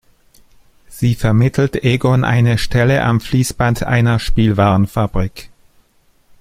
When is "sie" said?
0.87-1.13